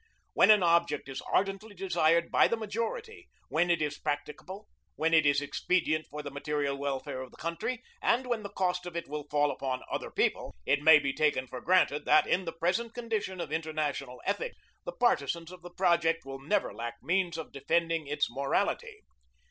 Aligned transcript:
When 0.33 0.49
an 0.49 0.63
object 0.63 1.07
is 1.09 1.21
ardently 1.31 1.75
desired 1.75 2.31
by 2.31 2.47
the 2.47 2.57
majority, 2.57 3.29
when 3.49 3.69
it 3.69 3.83
is 3.83 3.99
practicable, 3.99 4.67
when 4.95 5.13
it 5.13 5.27
is 5.27 5.41
expedient 5.41 6.07
for 6.07 6.23
the 6.23 6.31
material 6.31 6.75
welfare 6.75 7.21
of 7.21 7.29
the 7.29 7.37
country, 7.37 7.83
and 8.01 8.25
when 8.25 8.41
the 8.41 8.49
cost 8.49 8.87
of 8.87 8.95
it 8.95 9.07
will 9.07 9.27
fall 9.29 9.51
upon 9.51 9.83
other 9.91 10.09
people, 10.09 10.55
it 10.65 10.81
may 10.81 10.97
be 10.97 11.13
taken 11.13 11.45
for 11.45 11.61
granted 11.61 12.05
that 12.05 12.25
in 12.25 12.45
the 12.45 12.53
present 12.53 12.95
condition 12.95 13.39
of 13.39 13.51
international 13.51 14.19
ethics 14.25 14.57
the 14.85 14.91
partisans 14.91 15.51
of 15.51 15.61
the 15.61 15.69
project 15.69 16.25
will 16.25 16.39
never 16.39 16.73
lack 16.73 16.95
means 17.03 17.37
of 17.37 17.51
defending 17.51 18.07
its 18.07 18.25
morality. 18.27 19.03